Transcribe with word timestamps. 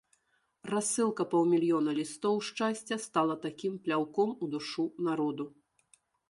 Рассылка 0.73 1.25
паўмільёна 1.33 1.91
лістоў 1.99 2.35
шчасця 2.47 2.97
стала 3.05 3.35
такім 3.45 3.77
пляўком 3.85 4.29
у 4.43 4.51
душу 4.55 4.87
народу. 5.11 5.45